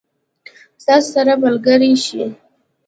ستاسو 0.83 1.09
سره 1.15 1.33
به 1.37 1.41
ملګري 1.45 1.91
شي. 2.05 2.23